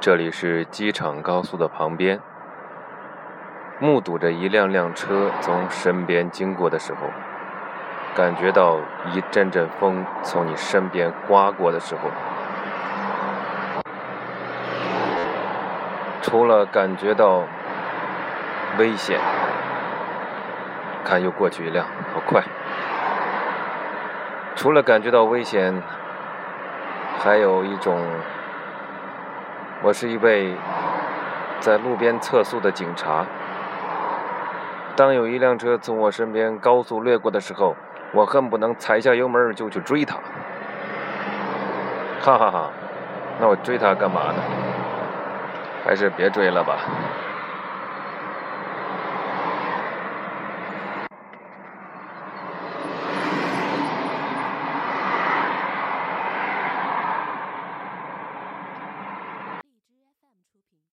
[0.00, 2.20] 这里是机场高速的旁边，
[3.78, 7.00] 目睹着一辆辆车从身边经过的时候，
[8.14, 8.78] 感觉到
[9.12, 12.08] 一阵阵风从你身边刮过的时候，
[16.22, 17.42] 除了感觉到
[18.78, 19.20] 危险，
[21.04, 22.42] 看又过去一辆，好快！
[24.56, 25.82] 除了感觉到危险，
[27.18, 28.02] 还有一种。
[29.82, 30.54] 我是一位
[31.60, 33.24] 在路边测速的警察。
[34.94, 37.74] 当有一辆车从我身边高速掠过的时候，
[38.12, 40.16] 我恨不能踩下油门就去追他。
[42.20, 42.70] 哈哈哈，
[43.40, 44.42] 那我追他干嘛呢？
[45.86, 46.76] 还是别追了吧。